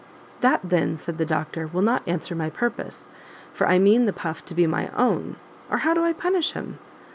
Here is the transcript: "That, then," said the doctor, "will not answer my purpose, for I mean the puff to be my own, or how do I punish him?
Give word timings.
"That, 0.39 0.61
then," 0.63 0.97
said 0.97 1.19
the 1.19 1.27
doctor, 1.27 1.67
"will 1.67 1.83
not 1.83 2.01
answer 2.07 2.33
my 2.33 2.49
purpose, 2.49 3.11
for 3.53 3.67
I 3.69 3.77
mean 3.77 4.05
the 4.07 4.11
puff 4.13 4.43
to 4.45 4.55
be 4.55 4.65
my 4.65 4.87
own, 4.97 5.35
or 5.69 5.77
how 5.85 5.93
do 5.93 6.03
I 6.03 6.11
punish 6.11 6.53
him? 6.53 6.79